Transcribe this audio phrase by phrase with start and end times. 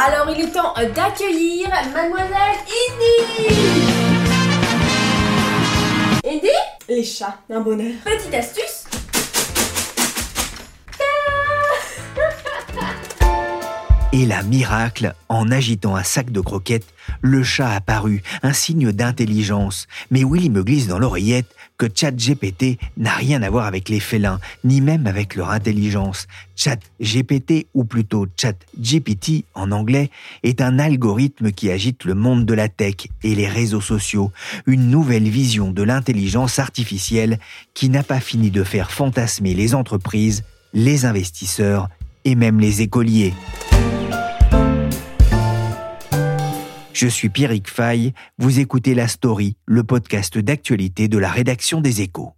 [0.00, 2.30] Alors il est temps d'accueillir mademoiselle
[2.78, 3.48] Indy
[6.24, 6.48] Indy?
[6.88, 7.94] Les chats, un bonheur.
[8.04, 8.77] Petite astuce
[14.18, 19.86] Et la miracle, en agitant un sac de croquettes, le chat apparut, un signe d'intelligence.
[20.10, 24.40] Mais Willy me glisse dans l'oreillette que ChatGPT n'a rien à voir avec les félins,
[24.64, 26.26] ni même avec leur intelligence.
[26.56, 30.10] ChatGPT, ou plutôt ChatGPT en anglais,
[30.42, 34.32] est un algorithme qui agite le monde de la tech et les réseaux sociaux,
[34.66, 37.38] une nouvelle vision de l'intelligence artificielle
[37.72, 40.42] qui n'a pas fini de faire fantasmer les entreprises,
[40.74, 41.88] les investisseurs
[42.24, 43.34] et même les écoliers.
[46.92, 52.00] Je suis Pierrick Fay, vous écoutez La Story, le podcast d'actualité de la rédaction des
[52.00, 52.34] Échos.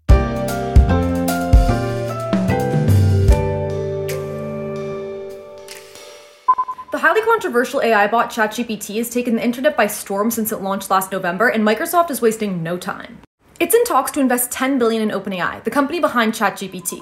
[6.93, 10.91] The highly controversial AI bot ChatGPT has taken the internet by storm since it launched
[10.91, 13.21] last November, and Microsoft is wasting no time.
[13.61, 17.01] It's in talks to invest 10 billion in OpenAI, the company behind ChatGPT.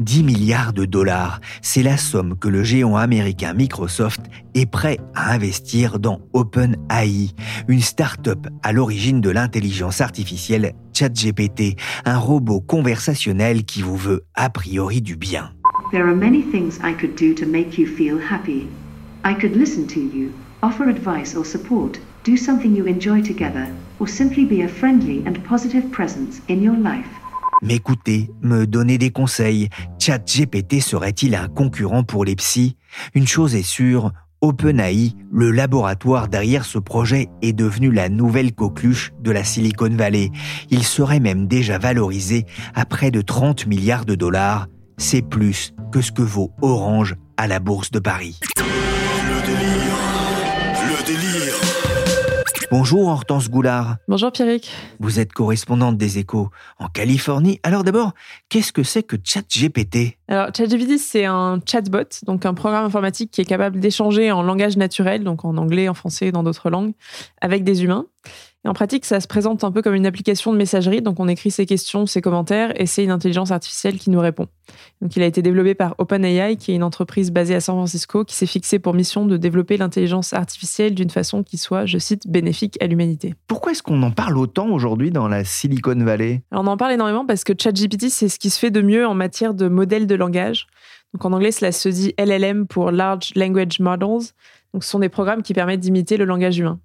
[0.00, 4.22] 10 milliards de dollars, c'est la somme que le géant américain Microsoft
[4.54, 7.28] est prêt à investir dans OpenAI,
[7.68, 14.48] une start-up à l'origine de l'intelligence artificielle ChatGPT, un robot conversationnel qui vous veut a
[14.48, 15.52] priori du bien.
[15.92, 18.68] There are many things I could do to make you feel happy.
[19.22, 23.66] I could listen to you, offer advice or support, do something you enjoy together,
[23.98, 27.19] or simply be a friendly and positive presence in your life.
[27.62, 32.76] M'écouter, me donner des conseils, ChatGPT serait-il un concurrent pour les psys?
[33.14, 39.12] Une chose est sûre, OpenAI, le laboratoire derrière ce projet, est devenu la nouvelle coqueluche
[39.20, 40.30] de la Silicon Valley.
[40.70, 44.66] Il serait même déjà valorisé à près de 30 milliards de dollars.
[44.96, 48.40] C'est plus que ce que vaut Orange à la Bourse de Paris.
[52.70, 53.96] Bonjour Hortense Goulard.
[54.06, 54.70] Bonjour Pierrick.
[55.00, 57.58] Vous êtes correspondante des échos en Californie.
[57.64, 58.12] Alors d'abord,
[58.48, 60.18] qu'est-ce que c'est que ChatGPT?
[60.28, 64.76] Alors ChatGPT, c'est un chatbot, donc un programme informatique qui est capable d'échanger en langage
[64.76, 66.92] naturel, donc en anglais, en français et dans d'autres langues,
[67.40, 68.06] avec des humains.
[68.64, 71.00] Et en pratique, ça se présente un peu comme une application de messagerie.
[71.00, 74.48] Donc, on écrit ses questions, ses commentaires, et c'est une intelligence artificielle qui nous répond.
[75.00, 78.22] Donc, il a été développé par OpenAI, qui est une entreprise basée à San Francisco,
[78.22, 82.28] qui s'est fixée pour mission de développer l'intelligence artificielle d'une façon qui soit, je cite,
[82.28, 83.34] bénéfique à l'humanité.
[83.46, 86.42] Pourquoi est-ce qu'on en parle autant aujourd'hui dans la Silicon Valley?
[86.50, 89.06] Alors, on en parle énormément parce que ChatGPT, c'est ce qui se fait de mieux
[89.06, 90.66] en matière de modèles de langage.
[91.14, 94.34] Donc, en anglais, cela se dit LLM pour Large Language Models.
[94.74, 96.78] Donc, ce sont des programmes qui permettent d'imiter le langage humain.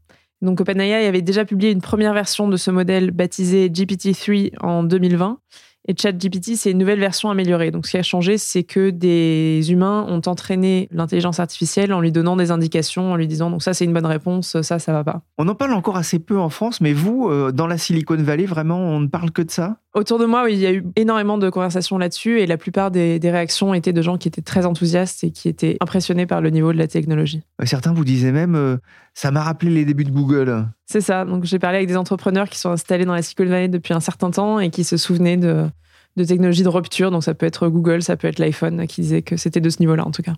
[0.45, 5.39] Donc OpenAI avait déjà publié une première version de ce modèle baptisé GPT-3 en 2020.
[5.88, 7.69] Et ChatGPT, c'est une nouvelle version améliorée.
[7.69, 12.11] Donc, ce qui a changé, c'est que des humains ont entraîné l'intelligence artificielle en lui
[12.11, 15.03] donnant des indications, en lui disant donc ça c'est une bonne réponse, ça ça va
[15.03, 15.22] pas.
[15.38, 18.45] On en parle encore assez peu en France, mais vous, euh, dans la Silicon Valley,
[18.45, 19.77] vraiment, on ne parle que de ça?
[19.95, 22.92] Autour de moi, oui, il y a eu énormément de conversations là-dessus et la plupart
[22.92, 26.42] des, des, réactions étaient de gens qui étaient très enthousiastes et qui étaient impressionnés par
[26.42, 27.44] le niveau de la technologie.
[27.63, 28.75] Certains vous disaient même, euh,
[29.13, 30.68] ça m'a rappelé les débuts de Google.
[30.86, 31.24] C'est ça.
[31.24, 34.01] Donc j'ai parlé avec des entrepreneurs qui sont installés dans la Silicon Valley depuis un
[34.01, 35.69] certain temps et qui se souvenaient de,
[36.18, 37.09] de technologies de rupture.
[37.09, 39.80] Donc ça peut être Google, ça peut être l'iPhone, qui disait que c'était de ce
[39.80, 40.33] niveau-là en tout cas.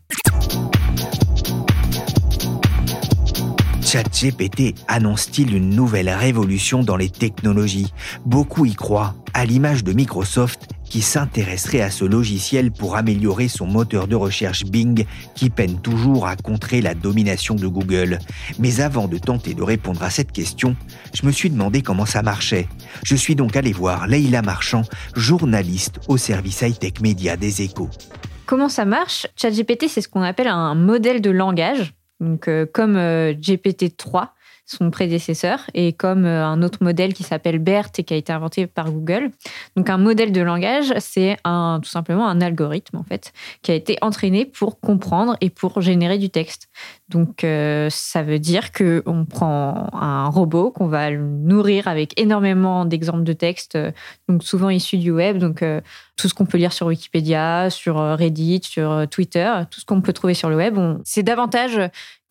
[3.88, 7.94] ChatGPT annonce-t-il une nouvelle révolution dans les technologies?
[8.26, 13.66] Beaucoup y croient, à l'image de Microsoft qui s'intéresserait à ce logiciel pour améliorer son
[13.66, 15.06] moteur de recherche Bing
[15.36, 18.20] qui peine toujours à contrer la domination de Google.
[18.60, 20.76] Mais avant de tenter de répondre à cette question,
[21.14, 22.68] je me suis demandé comment ça marchait.
[23.06, 24.82] Je suis donc allé voir Leïla Marchand,
[25.16, 27.90] journaliste au service high-tech média des échos.
[28.48, 29.28] Comment ça marche?
[29.38, 31.94] ChatGPT, c'est ce qu'on appelle un modèle de langage.
[32.20, 34.30] Donc, euh, comme euh, GPT-3,
[34.66, 38.34] son prédécesseur, et comme euh, un autre modèle qui s'appelle BERT et qui a été
[38.34, 39.32] inventé par Google.
[39.78, 43.32] Donc un modèle de langage, c'est tout simplement un algorithme en fait
[43.62, 46.68] qui a été entraîné pour comprendre et pour générer du texte.
[47.08, 47.46] Donc
[47.90, 53.34] ça veut dire que on prend un robot qu'on va nourrir avec énormément d'exemples de
[53.34, 53.92] texte, euh,
[54.28, 55.64] donc souvent issus du web, donc
[56.18, 60.14] tout ce qu'on peut lire sur Wikipédia, sur Reddit, sur Twitter, tout ce qu'on peut
[60.14, 60.78] trouver sur le web.
[61.04, 61.80] C'est davantage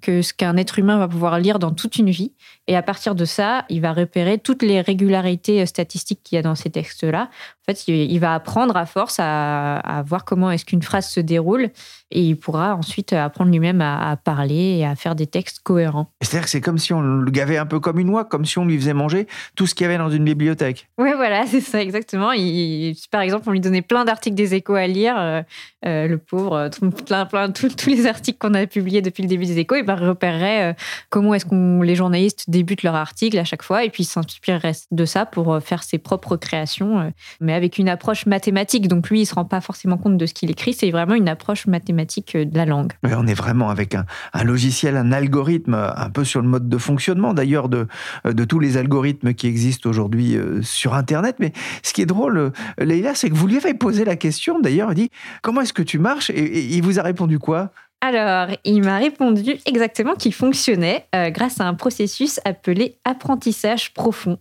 [0.02, 2.32] que ce qu'un être humain va pouvoir lire dans toute une vie.
[2.66, 6.38] Et à partir de ça, il va repérer toutes les régularités euh, statistiques qu'il y
[6.38, 7.30] a dans ces textes-là.
[7.68, 11.70] En fait, il va apprendre à force à, voir comment est-ce qu'une phrase se déroule
[12.12, 16.08] et il pourra ensuite apprendre lui-même à, parler et à faire des textes cohérents.
[16.20, 18.58] C'est-à-dire que c'est comme si on le gavait un peu comme une oie, comme si
[18.58, 19.26] on lui faisait manger
[19.56, 20.88] tout ce qu'il y avait dans une bibliothèque.
[20.98, 22.32] Oui, voilà, c'est ça exactement.
[22.32, 25.42] Il, par exemple, on lui donnait plein d'articles des échos à lire, euh,
[25.84, 26.70] euh, le pauvre,
[27.04, 30.76] plein, plein, tous les articles qu'on a publiés depuis le début des échos, il repérerait
[31.10, 35.04] comment est-ce que les journalistes débutent leur article à chaque fois et puis s'inspirerait de
[35.04, 37.10] ça pour euh, faire ses propres créations, euh,
[37.40, 38.88] mais avec une approche mathématique.
[38.88, 41.28] Donc lui, il se rend pas forcément compte de ce qu'il écrit, c'est vraiment une
[41.28, 42.92] approche mathématique euh, de la langue.
[43.02, 44.04] on est vraiment avec un,
[44.44, 47.88] logiciel, un algorithme, un peu sur le mode de fonctionnement d'ailleurs de,
[48.24, 51.36] de tous les algorithmes qui existent aujourd'hui sur Internet.
[51.40, 54.92] Mais ce qui est drôle, Leïla, c'est que vous lui avez posé la question, d'ailleurs,
[54.92, 55.10] il dit,
[55.42, 56.30] comment est-ce que tu marches?
[56.30, 57.72] Et il vous a répondu quoi?
[58.02, 64.38] Alors, il m'a répondu exactement qu'il fonctionnait euh, grâce à un processus appelé apprentissage profond.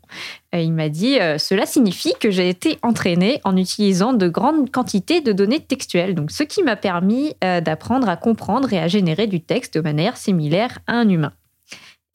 [0.53, 4.71] Euh, il m'a dit euh, Cela signifie que j'ai été entraîné en utilisant de grandes
[4.71, 9.27] quantités de données textuelles, donc ce qui m'a permis d'apprendre à comprendre et à générer
[9.27, 11.31] du texte de manière similaire à un humain.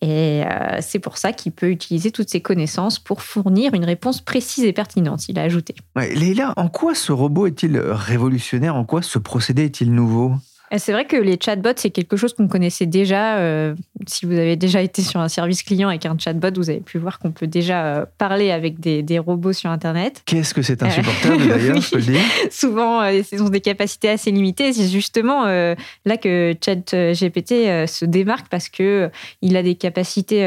[0.02, 0.42] Et
[0.80, 4.72] c'est pour ça qu'il peut utiliser toutes ces connaissances pour fournir une réponse précise et
[4.72, 5.74] pertinente, il a ajouté.
[5.96, 6.14] Ouais,
[6.56, 8.76] en quoi ce robot est-il révolutionnaire?
[8.76, 10.32] En quoi ce procédé est-il nouveau?
[10.78, 13.38] C'est vrai que les chatbots, c'est quelque chose qu'on connaissait déjà.
[13.38, 13.74] Euh,
[14.06, 16.98] si vous avez déjà été sur un service client avec un chatbot, vous avez pu
[16.98, 20.22] voir qu'on peut déjà euh, parler avec des, robots sur Internet.
[20.26, 22.20] Qu'est-ce que c'est insupportable d'ailleurs, je peux le dire
[22.50, 24.72] Souvent, euh, ils ont des capacités assez limitées.
[24.72, 29.10] C'est justement là que ChatGPT se démarque parce que
[29.42, 30.42] il a des capacités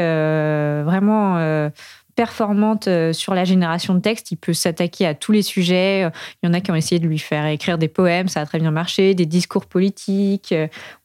[0.84, 1.70] vraiment
[2.14, 4.30] performante euh, sur la génération de texte.
[4.30, 6.08] Il peut s'attaquer à tous les sujets.
[6.42, 8.46] Il y en a qui ont essayé de lui faire écrire des poèmes, ça a
[8.46, 10.54] très bien marché, des discours politiques.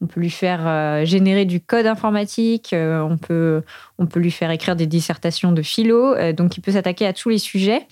[0.02, 2.74] On peut lui faire euh, générer du code informatique.
[2.74, 3.64] Euh, on peut,
[3.98, 6.16] on peut lui faire écrire des dissertations de philo.
[6.34, 7.88] Donc, il peut s'attaquer à tous les sujets.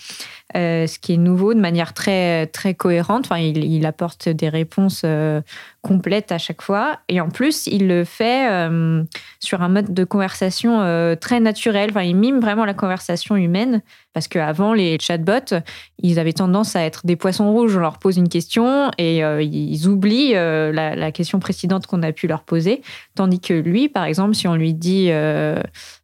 [0.55, 3.25] Euh, ce qui est nouveau de manière très, très cohérente.
[3.25, 5.41] Enfin, il, apporte des réponses euh,
[5.81, 6.99] complètes à chaque fois.
[7.09, 9.03] Et en plus, il le fait euh,
[9.39, 10.79] sur un mode de conversation
[11.19, 11.89] très naturel.
[11.89, 13.81] Enfin, il mime vraiment la conversation humaine.
[14.13, 15.57] Parce qu'avant, les chatbots,
[15.99, 17.75] ils avaient tendance à être des poissons rouges.
[17.75, 22.27] On leur pose une question et ils oublient la, la, question précédente qu'on a pu
[22.27, 22.81] leur poser.
[23.15, 25.11] Tandis que lui, par exemple, si on lui dit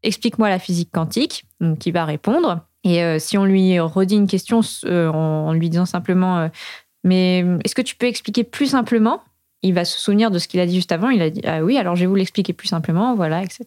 [0.03, 2.67] Explique-moi la physique quantique, il va répondre.
[2.83, 6.47] Et euh, si on lui redit une question euh, en, lui disant simplement euh,
[7.03, 9.21] Mais est-ce que tu peux expliquer plus simplement?
[9.63, 11.09] Il va se souvenir de ce qu'il a dit juste avant.
[11.09, 13.65] Il a dit Ah oui, alors je vais vous l'expliquer plus simplement, voilà, etc.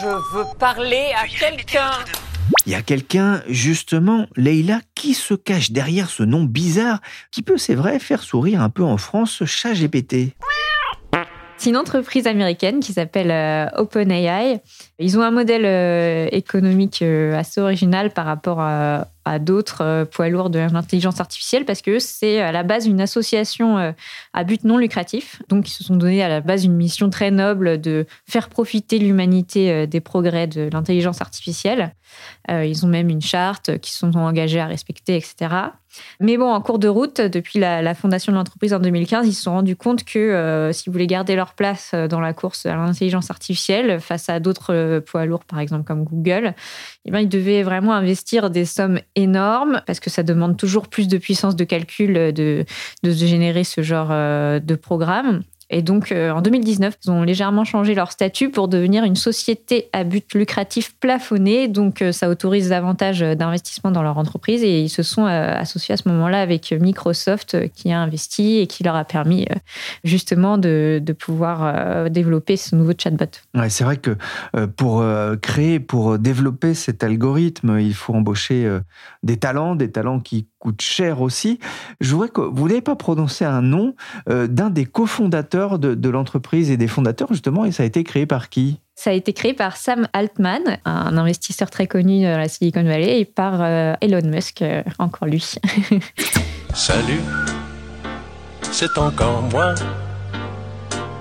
[0.00, 1.90] Je veux parler à quelqu'un
[2.66, 7.58] il y a quelqu'un, justement, Leïla, qui se cache derrière ce nom bizarre qui peut,
[7.58, 10.34] c'est vrai, faire sourire un peu en France ChatGPT.
[11.56, 14.60] C'est une entreprise américaine qui s'appelle euh, OpenAI.
[14.98, 20.04] Ils ont un modèle euh, économique euh, assez original par rapport à, à d'autres euh,
[20.04, 23.92] poids lourds de l'intelligence artificielle parce que c'est à la base une association euh,
[24.32, 25.42] à but non lucratif.
[25.48, 28.98] Donc, ils se sont donné à la base une mission très noble de faire profiter
[28.98, 31.94] l'humanité euh, des progrès de l'intelligence artificielle.
[32.48, 35.48] Ils ont même une charte qui sont engagés à respecter, etc.
[36.20, 39.42] Mais bon, en cours de route, depuis la, fondation de l'entreprise en 2015, ils se
[39.42, 43.30] sont rendus compte que si vous voulez garder leur place dans la course à l'intelligence
[43.30, 46.54] artificielle face à d'autres poids lourds, par exemple comme Google,
[47.04, 51.08] eh bien, ils devaient vraiment investir des sommes énorme parce que ça demande toujours plus
[51.08, 52.64] de puissance de calcul de,
[53.02, 55.42] de générer ce genre de programme.
[55.70, 59.88] Et donc, euh, en 2019, ils ont légèrement changé leur statut pour devenir une société
[59.92, 61.68] à but lucratif plafonné.
[61.68, 64.62] Donc, euh, ça autorise davantage d'investissement dans leur entreprise.
[64.62, 68.66] Et ils se sont euh, associés à ce moment-là avec Microsoft qui a investi et
[68.66, 69.46] qui leur a permis
[70.02, 73.24] justement de, pouvoir développer ce nouveau chatbot.
[73.54, 74.16] Ouais, c'est vrai que
[74.76, 75.04] pour
[75.40, 78.68] créer, pour développer cet algorithme, il faut embaucher
[79.22, 81.58] des talents, des talents qui coûtent cher aussi.
[82.00, 83.94] Je voudrais que vous n'avez pas prononcé un nom
[84.26, 88.48] d'un des cofondateurs de, l'entreprise et des fondateurs, justement, et ça a été créé par
[88.48, 88.80] qui?
[88.94, 93.20] Ça a été créé par Sam Altman, un investisseur très connu dans la Silicon Valley,
[93.20, 95.44] et par euh, Elon Musk, euh, encore lui.
[96.74, 97.20] Salut,
[98.62, 99.74] c'est encore moi.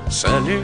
[0.10, 0.62] Salut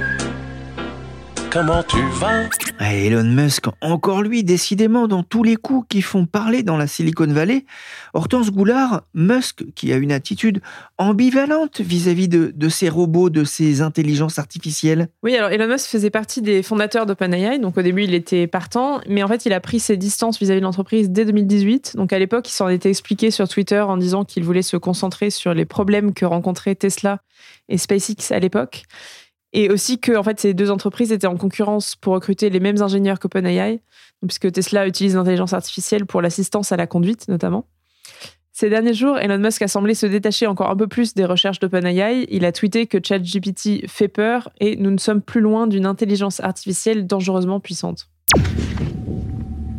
[1.52, 2.48] comment tu vas?
[2.78, 6.88] Ah, Elon Musk, encore lui, décidément, dans tous les coups qui font parler dans la
[6.88, 7.66] Silicon Valley.
[8.14, 10.62] Hortense Goulard, Musk, qui a une attitude
[10.98, 15.08] ambivalente vis-à-vis de, de ces robots, de ces intelligences artificielles.
[15.24, 19.02] Oui, alors Elon Musk faisait partie des fondateurs d'OpenAI, donc au début il était partant,
[19.08, 21.96] mais en fait il a pris ses distances vis-à-vis de l'entreprise dès 2018.
[21.96, 25.30] Donc à l'époque, il s'en était expliqué sur Twitter en disant qu'il voulait se concentrer
[25.30, 27.20] sur les problèmes que rencontraient Tesla
[27.70, 28.84] et SpaceX à l'époque.
[29.54, 32.82] Et aussi que en fait, ces deux entreprises étaient en concurrence pour recruter les mêmes
[32.82, 33.82] ingénieurs qu'OpenAI,
[34.26, 37.66] puisque Tesla utilise l'intelligence artificielle pour l'assistance à la conduite notamment.
[38.52, 41.60] Ces derniers jours, Elon Musk a semblé se détacher encore un peu plus des recherches
[41.60, 42.28] d'OpenAI.
[42.30, 46.42] Il a tweeté que ChatGPT fait peur et nous ne sommes plus loin d'une intelligence
[46.42, 48.10] artificielle dangereusement puissante.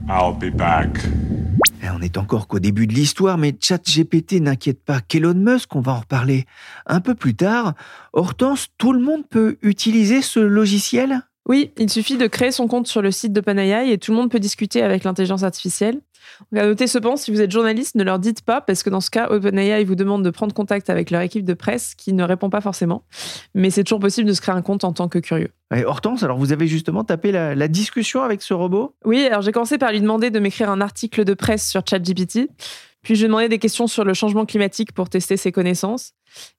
[0.08, 0.88] I'll be back.
[1.82, 5.92] On est encore qu'au début de l'histoire, mais ChatGPT n'inquiète pas qu'Elon Musk, on va
[5.92, 6.46] en reparler
[6.86, 7.74] un peu plus tard.
[8.12, 11.22] Hortense, tout le monde peut utiliser ce logiciel?
[11.48, 14.30] Oui, il suffit de créer son compte sur le site d'OpenAI et tout le monde
[14.30, 16.00] peut discuter avec l'intelligence artificielle.
[16.54, 19.10] À noter cependant, si vous êtes journaliste, ne leur dites pas, parce que dans ce
[19.10, 22.50] cas, OpenAI vous demande de prendre contact avec leur équipe de presse qui ne répond
[22.50, 23.04] pas forcément.
[23.54, 25.50] Mais c'est toujours possible de se créer un compte en tant que curieux.
[25.72, 28.94] Hortense, alors vous avez justement tapé la, discussion avec ce robot?
[29.04, 32.48] Oui, alors j'ai commencé par lui demander de m'écrire un article de presse sur ChatGPT.
[33.02, 36.12] Puis je lui ai demandé des questions sur le changement climatique pour tester ses connaissances.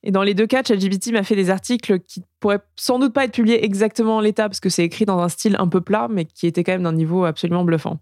[0.03, 3.25] Et dans les deux cas, ChatGPT m'a fait des articles qui pourraient sans doute pas
[3.25, 6.08] être publiés exactement en l'état parce que c'est écrit dans un style un peu plat,
[6.10, 8.00] mais qui était quand même d'un niveau absolument bluffant.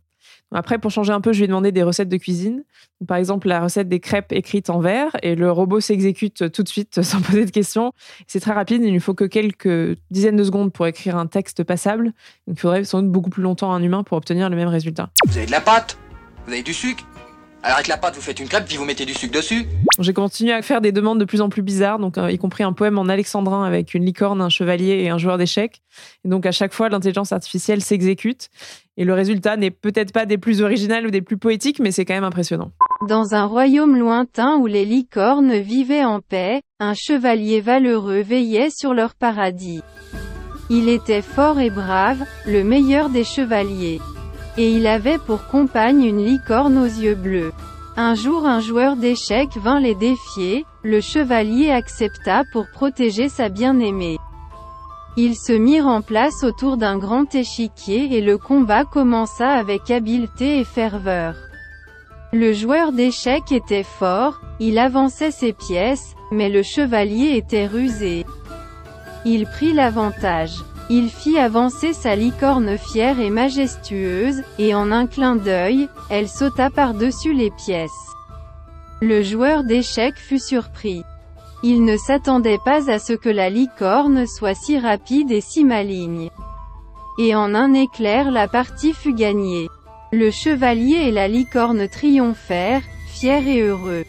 [0.51, 2.63] Après, pour changer un peu, je lui ai demandé des recettes de cuisine.
[3.07, 6.69] Par exemple, la recette des crêpes écrites en vert et le robot s'exécute tout de
[6.69, 7.93] suite sans poser de questions.
[8.27, 11.63] C'est très rapide, il ne faut que quelques dizaines de secondes pour écrire un texte
[11.63, 12.13] passable.
[12.47, 15.09] Il faudrait sans doute beaucoup plus longtemps à un humain pour obtenir le même résultat.
[15.27, 15.97] Vous avez de la pâte?
[16.45, 17.05] Vous avez du sucre?
[17.61, 19.67] Alors avec la pâte, vous faites une crêpe, puis vous mettez du sucre dessus.
[19.99, 22.63] J'ai continué à faire des demandes de plus en plus bizarres, donc euh, y compris
[22.63, 25.81] un poème en alexandrin avec une licorne, un chevalier et un joueur d'échecs.
[26.23, 28.49] Et donc à chaque fois, l'intelligence artificielle s'exécute.
[28.99, 32.05] Et le résultat n'est peut-être pas des plus originales ou des plus poétiques, mais c'est
[32.05, 32.69] quand même impressionnant.
[33.07, 38.93] Dans un royaume lointain où les licornes vivaient en paix, un chevalier valeureux veillait sur
[38.93, 39.81] leur paradis.
[40.69, 43.99] Il était fort et brave, le meilleur des chevaliers
[44.59, 47.53] et il avait pour compagne une licorne aux yeux bleus.
[47.95, 54.17] Un jour un joueur d'échecs vint les défier, le chevalier accepta pour protéger sa bien-aimée.
[55.21, 60.59] Ils se mirent en place autour d'un grand échiquier et le combat commença avec habileté
[60.59, 61.35] et ferveur.
[62.31, 68.25] Le joueur d'échecs était fort, il avançait ses pièces, mais le chevalier était rusé.
[69.25, 70.55] Il prit l'avantage.
[70.89, 76.69] Il fit avancer sa licorne fière et majestueuse, et en un clin d'œil, elle sauta
[76.69, 77.91] par-dessus les pièces.
[79.01, 81.03] Le joueur d'échecs fut surpris.
[81.61, 86.29] Il ne s'attendait pas à ce que la licorne soit si rapide et si maligne.
[87.17, 89.67] Et en un éclair la partie fut gagnée.
[90.13, 94.05] Le chevalier et la licorne triomphèrent, fiers et heureux.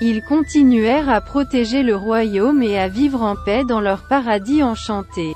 [0.00, 5.32] Ils continuèrent à protéger le royaume et à vivre en paix dans leur paradis enchanté.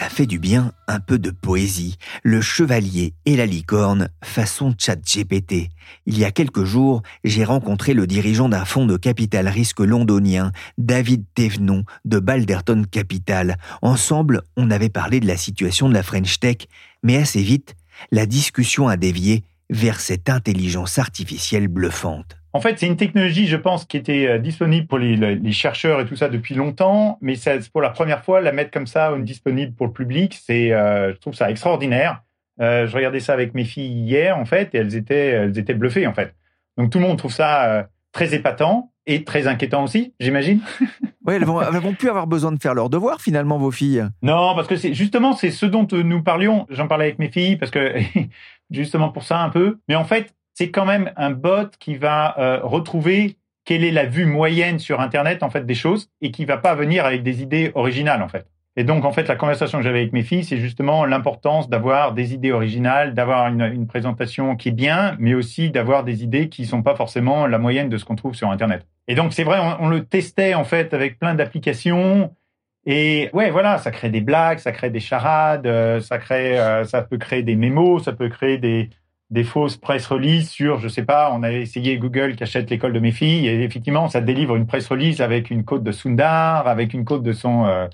[0.00, 1.98] Ça fait du bien un peu de poésie.
[2.22, 5.68] Le chevalier et la licorne façon chat GPT.
[6.06, 10.52] Il y a quelques jours, j'ai rencontré le dirigeant d'un fonds de capital risque londonien,
[10.78, 13.58] David Thévenon, de Balderton Capital.
[13.82, 16.66] Ensemble, on avait parlé de la situation de la French Tech,
[17.02, 17.74] mais assez vite,
[18.10, 22.39] la discussion a dévié vers cette intelligence artificielle bluffante.
[22.52, 26.06] En fait, c'est une technologie, je pense, qui était euh, disponible pour les, chercheurs et
[26.06, 29.72] tout ça depuis longtemps, mais c'est pour la première fois la mettre comme ça, disponible
[29.74, 32.22] pour le public, c'est, euh, je trouve ça extraordinaire.
[32.60, 35.74] Euh, je regardais ça avec mes filles hier, en fait, et elles étaient, elles étaient
[35.74, 36.34] bluffées, en fait.
[36.76, 40.60] Donc tout le monde trouve ça très épatant et très inquiétant aussi, j'imagine.
[41.26, 44.04] oui, elles vont, elles vont plus avoir besoin de faire leurs devoirs finalement, vos filles.
[44.22, 46.66] Non, parce que c'est justement c'est ce dont nous parlions.
[46.70, 47.94] J'en parlais avec mes filles parce que
[48.70, 49.78] justement pour ça un peu.
[49.88, 54.04] Mais en fait, c'est quand même un bot qui va euh, retrouver quelle est la
[54.04, 57.40] vue moyenne sur Internet en fait des choses et qui va pas venir avec des
[57.40, 58.44] idées originales en fait.
[58.76, 62.12] Et donc en fait la conversation que j'avais avec mes filles, c'est justement l'importance d'avoir
[62.12, 66.66] des idées originales, d'avoir une, présentation qui est bien, mais aussi d'avoir des idées qui
[66.66, 68.86] sont pas forcément la moyenne de ce qu'on trouve sur Internet.
[69.08, 72.36] Et donc c'est vrai, on, on, le testait en fait avec plein d'applications.
[72.84, 76.84] Et ouais, voilà, ça crée des blagues, ça crée des charades, euh, ça crée, euh,
[76.84, 78.90] ça peut créer des mémos, ça peut créer des,
[79.30, 82.92] des fausses press release sur, je sais pas, on avait essayé Google qui achète l'école
[82.92, 86.66] de mes filles et effectivement, ça délivre une press release avec une côte de Sundar,
[86.66, 87.86] avec une côte de son, euh,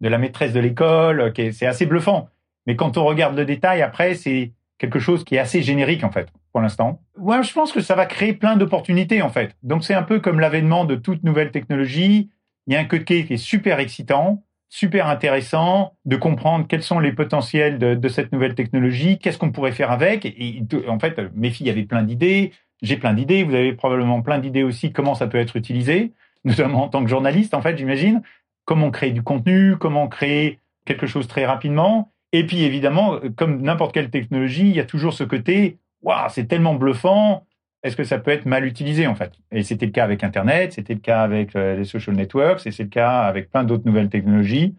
[0.00, 2.28] de la maîtresse de l'école, qui c'est assez bluffant.
[2.66, 6.10] Mais quand on regarde le détail, après, c'est quelque chose qui est assez générique en
[6.10, 7.00] fait pour l'instant.
[7.16, 9.56] Moi, je pense que ça va créer plein d'opportunités en fait.
[9.62, 12.30] Donc c'est un peu comme l'avènement de toute nouvelle technologie.
[12.66, 16.98] Il y a un côté qui est super excitant super intéressant de comprendre quels sont
[16.98, 20.24] les potentiels de, cette nouvelle technologie, qu'est-ce qu'on pourrait faire avec.
[20.24, 24.38] Et, en fait, mes filles avaient plein d'idées, j'ai plein d'idées, vous avez probablement plein
[24.38, 26.14] d'idées aussi comment ça peut être utilisé,
[26.46, 28.22] notamment en tant que journaliste, en fait, j'imagine.
[28.64, 32.10] Comment créer du contenu, comment créer quelque chose très rapidement.
[32.32, 36.46] Et puis évidemment, comme n'importe quelle technologie, il y a toujours ce côté, waouh, c'est
[36.46, 37.44] tellement bluffant,
[37.82, 39.32] est-ce que ça peut être mal utilisé en fait?
[39.50, 42.70] Et c'était le cas avec Internet, c'était le cas avec euh, les social networks, et
[42.70, 44.74] c'est le cas avec plein d'autres nouvelles technologies,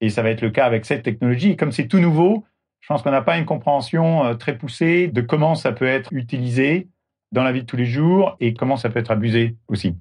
[0.00, 1.50] et ça va être le cas avec cette technologie.
[1.50, 2.44] Et comme c'est tout nouveau,
[2.80, 6.12] je pense qu'on n'a pas une compréhension euh, très poussée de comment ça peut être
[6.12, 6.88] utilisé
[7.30, 9.94] dans la vie de tous les jours et comment ça peut être abusé aussi.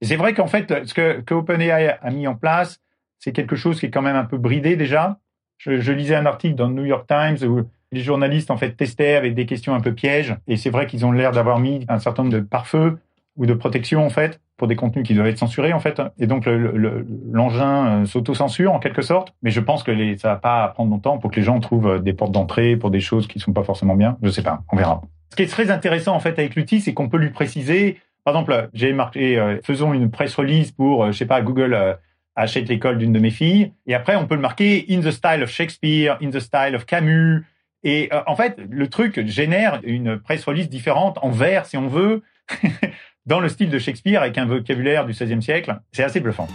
[0.00, 2.80] Et c'est vrai qu'en fait, ce que, OpenAI a mis en place,
[3.20, 5.20] c'est quelque chose qui est quand même un peu bridé déjà.
[5.58, 7.62] Je, je lisais un article dans le New York Times où
[7.92, 11.06] les journalistes en fait testaient avec des questions un peu pièges et c'est vrai qu'ils
[11.06, 12.98] ont l'air d'avoir mis un certain nombre de pare-feux
[13.36, 16.26] ou de protection en fait pour des contenus qui doivent être censurés en fait et
[16.26, 19.34] donc l'engin le, euh, s'auto-censure en quelque sorte.
[19.42, 21.88] Mais je pense que les, ça va pas prendre longtemps pour que les gens trouvent
[21.88, 24.16] euh, des portes d'entrée pour des choses qui sont pas forcément bien.
[24.22, 24.62] Je sais pas.
[24.70, 25.02] On verra.
[25.30, 27.98] Ce qui est très intéressant en fait avec l'outil c'est qu'on peut lui préciser.
[28.24, 31.98] Par exemple j'ai marqué euh, faisons une press release pour je sais pas Google
[32.34, 33.72] achète l'école d'une de mes filles.
[33.86, 36.86] Et après on peut le marquer in the style of Shakespeare in the style of
[36.86, 37.44] Camus
[37.84, 41.88] et euh, en fait, le truc génère une presse release différente en vers, si on
[41.88, 42.22] veut,
[43.26, 45.78] dans le style de Shakespeare avec un vocabulaire du XVIe siècle.
[45.92, 46.48] C'est assez bluffant.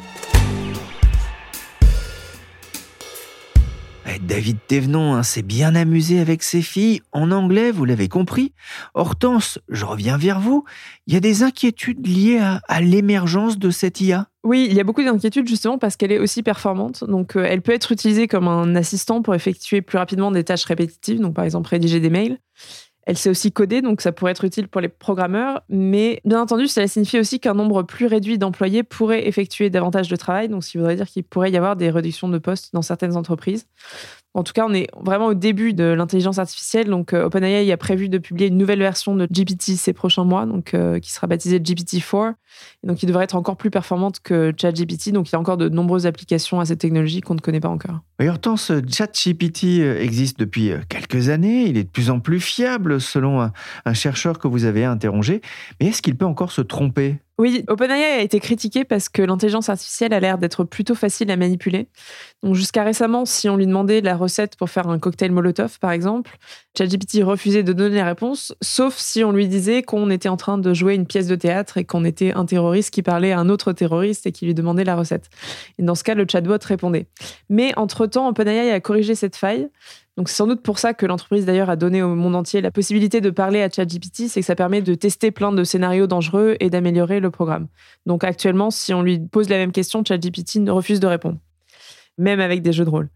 [4.20, 7.02] David Thévenon hein, s'est bien amusé avec ses filles.
[7.12, 8.54] En anglais, vous l'avez compris.
[8.94, 10.64] Hortense, je reviens vers vous.
[11.08, 14.80] Il y a des inquiétudes liées à, à l'émergence de cette IA oui, il y
[14.80, 17.04] a beaucoup d'inquiétudes justement parce qu'elle est aussi performante.
[17.04, 20.64] Donc, euh, elle peut être utilisée comme un assistant pour effectuer plus rapidement des tâches
[20.64, 22.40] répétitives, donc par exemple rédiger des mails.
[23.08, 25.62] Elle sait aussi coder, donc ça pourrait être utile pour les programmeurs.
[25.70, 30.16] Mais bien entendu, cela signifie aussi qu'un nombre plus réduit d'employés pourrait effectuer davantage de
[30.18, 30.50] travail.
[30.50, 33.16] Donc, ce qui voudrait dire qu'il pourrait y avoir des réductions de postes dans certaines
[33.16, 33.66] entreprises.
[34.38, 36.90] En tout cas, on est vraiment au début de l'intelligence artificielle.
[36.90, 40.46] Donc, euh, OpenAI a prévu de publier une nouvelle version de GPT ces prochains mois,
[40.46, 42.36] donc euh, qui sera baptisée GPT-4.
[42.84, 45.12] Et donc, il devrait être encore plus performante que ChatGPT.
[45.12, 47.70] Donc, il y a encore de nombreuses applications à cette technologie qu'on ne connaît pas
[47.70, 48.02] encore.
[48.20, 51.64] Et pourtant, ce ChatGPT euh, existe depuis quelques années.
[51.64, 53.52] Il est de plus en plus fiable, selon un,
[53.86, 55.42] un chercheur que vous avez interrogé.
[55.82, 57.18] Mais est-ce qu'il peut encore se tromper?
[57.40, 61.38] Oui, OpenAI a été critiqué parce que l'intelligence artificielle a l'air d'être plutôt facile à
[61.38, 61.88] manipuler.
[62.42, 65.92] Donc jusqu'à récemment, si on lui demandait la recette pour faire un cocktail Molotov, par
[65.92, 66.38] exemple,
[66.76, 70.58] ChatGPT refusait de donner la réponse, sauf si on lui disait qu'on était en train
[70.58, 73.50] de jouer une pièce de théâtre et qu'on était un terroriste qui parlait à un
[73.50, 75.30] autre terroriste et qui lui demandait la recette.
[75.78, 77.06] Et dans ce cas, le chatbot répondait.
[77.50, 79.70] Mais entre-temps, OpenAI a corrigé cette faille.
[80.18, 82.72] Donc c'est sans doute pour ça que l'entreprise d'ailleurs a donné au monde entier la
[82.72, 86.58] possibilité de parler à ChatGPT, c'est que ça permet de tester plein de scénarios dangereux
[86.60, 87.68] et d'améliorer le programme.
[88.08, 91.38] Donc actuellement, si on lui pose la même question, ChatGPT refuse de répondre,
[92.18, 93.10] même avec des jeux de rôle.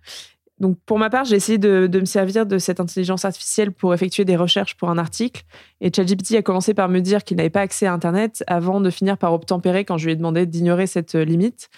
[0.59, 3.95] Donc pour ma part, j'ai essayé de, de, me servir de cette intelligence artificielle pour
[3.95, 5.41] effectuer des recherches pour un article.
[5.81, 8.91] Et ChatGPT a commencé par me dire qu'il n'avait pas accès à Internet avant de
[8.91, 11.69] finir par obtempérer quand je lui ai demandé d'ignorer cette limite.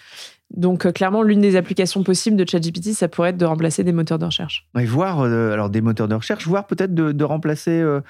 [0.56, 3.92] Donc, euh, clairement, l'une des applications possibles de ChatGPT, ça pourrait être de remplacer des
[3.92, 4.66] moteurs de recherche.
[4.78, 8.00] Et voir, euh, alors des moteurs de recherche, voire peut-être de, remplacer euh,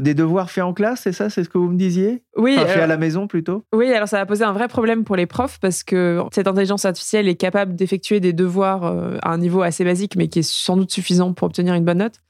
[0.00, 2.22] des devoirs faits en classe, c'est ça C'est ce que vous me disiez?
[2.36, 2.56] Oui.
[2.56, 3.64] Enfin, faits à la maison plutôt?
[3.74, 6.84] Oui, alors ça va poser un vrai problème pour les profs parce que cette intelligence
[6.84, 8.84] artificielle est capable d'effectuer des devoirs
[9.22, 11.98] à un niveau assez basique, mais qui est sans doute suffisant pour obtenir une bonne
[11.98, 12.20] note.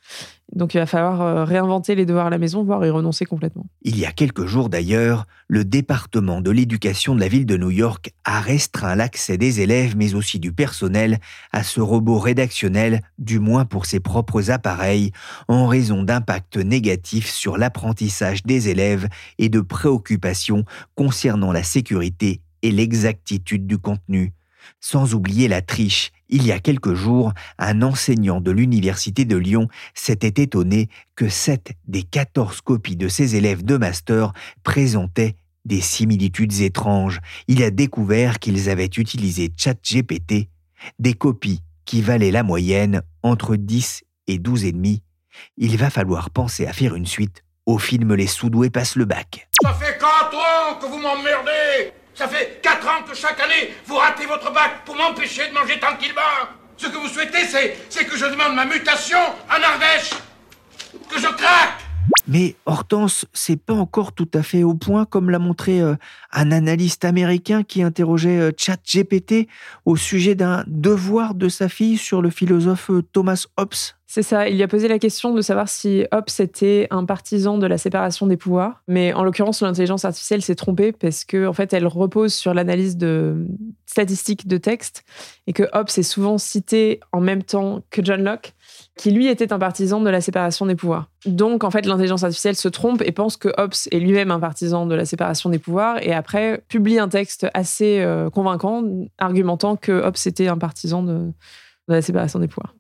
[0.55, 3.67] Donc il va falloir euh, réinventer les devoirs à la maison, voire y renoncer complètement.
[3.83, 7.71] Il y a quelques jours d'ailleurs, le département de l'éducation de la ville de New
[7.71, 11.19] York a restreint l'accès des élèves, mais aussi du personnel,
[11.53, 15.13] à ce robot rédactionnel, du moins pour ses propres appareils,
[15.49, 19.92] en raison d'impacts négatifs sur l'apprentissage des élèves et de préoccupations
[20.95, 24.33] concernant la sécurité et l'exactitude du contenu.
[24.81, 26.13] Sans oublier la triche.
[26.29, 31.73] Il y a quelques jours, un enseignant de l'Université de Lyon s'était étonné que 7
[31.89, 37.21] des 14 copies de ses élèves de master présentaient des similitudes étranges.
[37.49, 40.49] Il a découvert qu'ils avaient utilisé ChatGPT,
[40.99, 45.03] des copies qui valaient la moyenne entre 10 et 12 et demi.
[45.57, 49.49] Il va falloir penser à faire une suite au film Les Soudoués passent le bac.
[49.63, 51.93] Ça fait 4 ans que vous m'emmerdez.
[52.15, 55.79] Ça fait 4 ans que chaque année, vous ratez votre bac pour m'empêcher de manger
[55.79, 56.21] tranquillement.
[56.77, 60.11] Ce que vous souhaitez, c'est, que je demande ma mutation en Ardèche
[61.09, 61.81] Que je craque.
[62.27, 65.95] Mais Hortense, c'est pas encore tout à fait au point, comme l'a montré euh,
[66.33, 69.49] un analyste américain qui interrogeait euh, ChatGPT
[69.85, 73.95] au sujet d'un devoir de sa fille sur le philosophe euh, Thomas Hobbes.
[74.15, 77.57] C'est ça, il lui a posé la question de savoir si Hobbes était un partisan
[77.57, 78.83] de la séparation des pouvoirs.
[78.87, 82.99] Mais en l'occurrence, l'intelligence artificielle s'est trompée parce qu'en en fait, elle repose sur l'analyse
[82.99, 83.47] de
[83.87, 85.05] statistiques de texte
[85.47, 88.53] et que Hobbes est souvent cité en même temps que John Locke
[88.99, 91.09] qui lui était un partisan de la séparation des pouvoirs.
[91.25, 94.85] Donc en fait l'intelligence artificielle se trompe et pense que Hobbes est lui-même un partisan
[94.85, 98.85] de la séparation des pouvoirs et après publie un texte assez euh, convaincant
[99.17, 101.33] argumentant que Hobbes était un partisan de
[101.89, 102.75] la séparation des pouvoirs.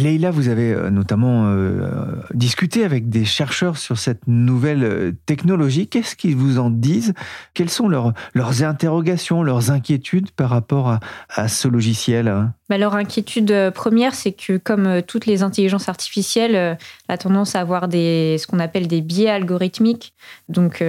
[0.00, 1.90] Leïla, vous avez euh, notamment euh,
[2.32, 5.86] discuté avec des chercheurs sur cette nouvelle euh, technologie.
[5.86, 7.14] Qu'est-ce qu'ils vous en disent?
[7.52, 12.50] Quelles sont leurs, leurs interrogations, leurs inquiétudes par rapport à, ce logiciel?
[12.68, 16.78] Bah, Leur inquiétude première, c'est que comme toutes les intelligences artificielles,
[17.08, 20.14] a tendance à avoir des, ce qu'on appelle des biais algorithmiques.
[20.48, 20.82] Donc,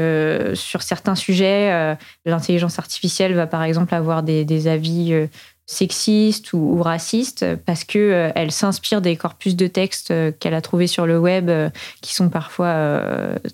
[0.54, 5.28] sur certains sujets, l'intelligence artificielle va par exemple avoir des, des avis
[5.66, 10.62] sexiste ou, raciste parce que euh, elle s'inspire des corpus de textes euh, qu'elle a
[10.62, 11.70] trouvés sur le web euh,
[12.02, 12.74] qui sont parfois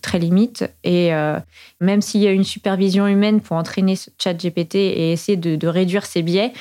[0.02, 0.70] très limites.
[0.84, 1.12] Et
[1.80, 5.56] même s'il y a une supervision humaine pour entraîner ce chat GPT et essayer de,
[5.56, 6.54] de réduire ces biais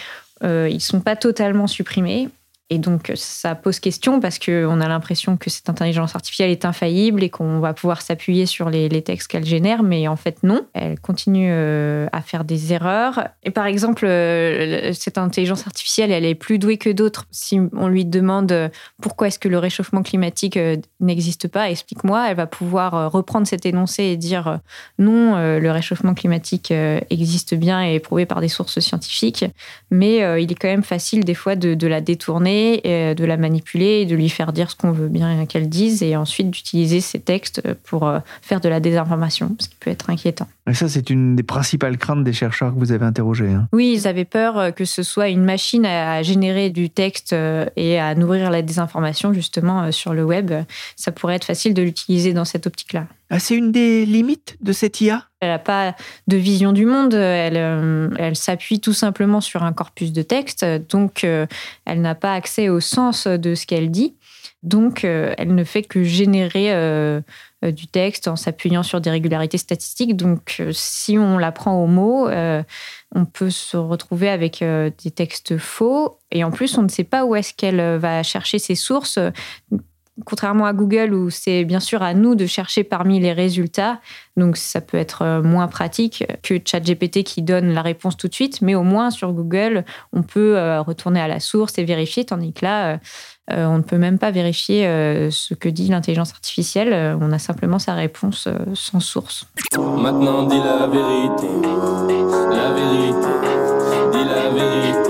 [0.42, 2.28] ils ne sont pas totalement supprimés
[2.70, 7.22] et donc, ça pose question parce qu'on a l'impression que cette intelligence artificielle est infaillible
[7.22, 10.66] et qu'on va pouvoir s'appuyer sur les, textes qu'elle génère, mais en fait, non.
[10.74, 13.28] Elle continue euh, à faire des erreurs.
[13.42, 17.26] Et par exemple, euh, cette intelligence artificielle, elle est plus douée que d'autres.
[17.30, 18.68] Si on lui demande euh,
[19.00, 20.58] pourquoi est-ce que le réchauffement climatique
[21.00, 24.60] n'existe pas, explique-moi, elle va pouvoir reprendre cet énoncé et dire
[24.98, 26.72] non, le réchauffement climatique
[27.10, 29.44] existe bien et est prouvé par des sources scientifiques,
[29.90, 34.00] mais il est quand même facile des fois de la détourner et de la manipuler
[34.00, 37.20] et de lui faire dire ce qu'on veut bien qu'elle dise et ensuite d'utiliser ces
[37.20, 40.48] textes pour euh, faire de la désinformation, ce qui peut être inquiétant.
[40.68, 43.48] Et ça, c'est une des principales craintes des chercheurs que vous avez interrogés.
[43.48, 43.68] Hein.
[43.72, 47.66] Oui, ils avaient peur euh, que ce soit une machine à générer du texte euh,
[47.76, 50.52] et à nourrir la désinformation justement sur le web.
[50.96, 53.06] Ça pourrait être facile de l'utiliser dans cette optique-là.
[53.30, 55.94] Ah, c'est une des limites de cette IA Elle n'a pas
[56.28, 60.64] de vision du monde, elle, euh, elle s'appuie tout simplement sur un corpus de texte,
[60.88, 61.46] donc euh,
[61.84, 64.14] elle n'a pas accès au sens de ce qu'elle dit.
[64.62, 66.68] Donc, euh, elle ne fait que générer
[67.62, 70.16] du texte en s'appuyant sur des régularités statistiques.
[70.16, 76.18] Donc, si on la prend au mot, on peut se retrouver avec des textes faux.
[76.30, 79.18] Et en plus, on ne sait pas où est-ce qu'elle va chercher ses sources
[80.24, 84.00] contrairement à Google où c'est bien sûr à nous de chercher parmi les résultats,
[84.36, 88.34] donc ça peut être euh, moins pratique que ChatGPT qui donne la réponse tout de
[88.34, 92.24] suite, mais au moins sur Google, on peut euh, retourner à la source et vérifier,
[92.24, 92.98] tandis que là,
[93.50, 94.84] euh, on ne peut même pas vérifier
[95.30, 99.46] ce que dit l'intelligence artificielle, on a simplement sa réponse sans source.
[99.78, 101.48] Maintenant dis la vérité,
[102.50, 103.28] la vérité,
[104.12, 105.07] dis la vérité, la vérité.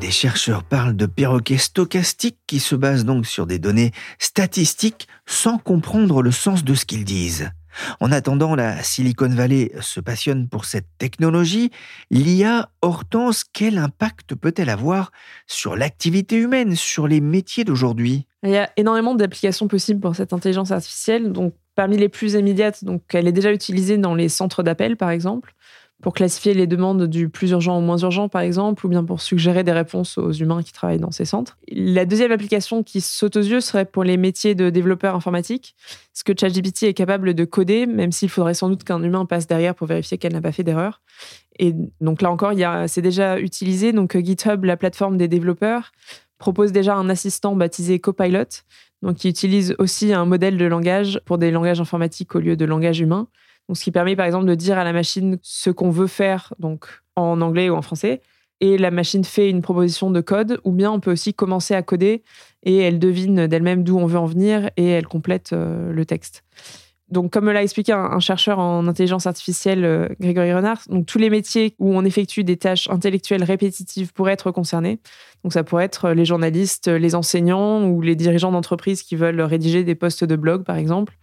[0.00, 5.58] Des chercheurs parlent de perroquets stochastiques qui se basent donc sur des données statistiques sans
[5.58, 7.50] comprendre le sens de ce qu'ils disent.
[8.00, 11.70] En attendant, la Silicon Valley se passionne pour cette technologie.
[12.10, 15.12] L'IA, Hortense, quel impact peut-elle avoir
[15.46, 18.26] sur l'activité humaine, sur les métiers d'aujourd'hui?
[18.42, 21.30] Il y a énormément d'applications possibles pour cette intelligence artificielle.
[21.30, 22.82] Donc, parmi les plus immédiates,
[23.12, 25.54] elle est déjà utilisée dans les centres d'appel, par exemple
[26.02, 29.20] pour classifier les demandes du plus urgent au moins urgent, par exemple, ou bien pour
[29.20, 31.58] suggérer des réponses aux humains qui travaillent dans ces centres.
[31.70, 35.76] La deuxième application qui saute aux yeux serait pour les métiers de développeur informatique,
[36.14, 39.46] ce que ChatGPT est capable de coder, même s'il faudrait sans doute qu'un humain passe
[39.46, 41.02] derrière pour vérifier qu'elle n'a pas fait d'erreur.
[41.58, 42.52] Et donc là encore,
[42.86, 43.92] c'est déjà utilisé.
[43.92, 45.92] Donc GitHub, la plateforme des développeurs,
[46.38, 48.64] propose déjà un assistant baptisé Copilot,
[49.02, 52.64] donc qui utilise aussi un modèle de langage pour des langages informatiques au lieu de
[52.64, 53.28] langage humain
[53.74, 56.86] ce qui permet par exemple de dire à la machine ce qu'on veut faire, donc
[57.16, 58.20] en anglais ou en français,
[58.60, 61.82] et la machine fait une proposition de code, ou bien on peut aussi commencer à
[61.82, 62.22] coder
[62.62, 66.44] et elle devine d'elle-même d'où on veut en venir et elle complète euh, le texte.
[67.10, 71.30] Donc, comme l'a expliqué un, chercheur en intelligence artificielle, euh, Grégory Renard, donc tous les
[71.30, 75.00] métiers où on effectue des tâches intellectuelles répétitives pourraient être concernés.
[75.42, 79.82] Donc, ça pourrait être les journalistes, les enseignants ou les dirigeants d'entreprises qui veulent rédiger
[79.82, 81.14] des posts de blog, par exemple.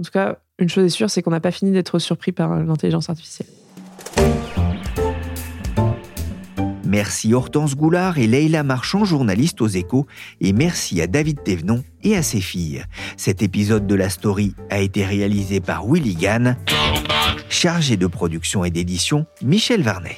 [0.00, 2.62] En tout cas, une chose est sûre, c'est qu'on n'a pas fini d'être surpris par
[2.62, 3.48] l'intelligence artificielle.
[6.94, 10.06] Merci Hortense Goulard et Leïla Marchand, journalistes aux échos,
[10.40, 12.84] et merci à David Thévenon et à ses filles.
[13.16, 16.56] Cet épisode de la story a été réalisé par Willy Gann,
[17.48, 20.14] chargé de production et d'édition Michel Varnet.